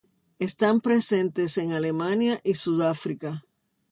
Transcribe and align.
Están 0.47 0.81
presentes 0.81 1.59
en 1.59 1.73
Alemania 1.73 2.41
y 2.43 2.55
Sudáfrica. 2.55 3.43